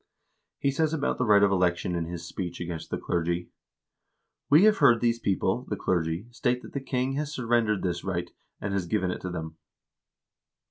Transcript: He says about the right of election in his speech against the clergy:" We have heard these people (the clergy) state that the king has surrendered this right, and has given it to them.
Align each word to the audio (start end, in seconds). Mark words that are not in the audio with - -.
He 0.57 0.71
says 0.71 0.95
about 0.95 1.19
the 1.19 1.25
right 1.27 1.43
of 1.43 1.51
election 1.51 1.93
in 1.93 2.05
his 2.05 2.27
speech 2.27 2.59
against 2.59 2.89
the 2.89 2.97
clergy:" 2.97 3.51
We 4.49 4.63
have 4.63 4.77
heard 4.79 4.99
these 4.99 5.19
people 5.19 5.67
(the 5.69 5.75
clergy) 5.75 6.25
state 6.31 6.63
that 6.63 6.73
the 6.73 6.81
king 6.81 7.13
has 7.17 7.31
surrendered 7.31 7.83
this 7.83 8.03
right, 8.03 8.31
and 8.59 8.73
has 8.73 8.87
given 8.87 9.11
it 9.11 9.21
to 9.21 9.29
them. 9.29 9.57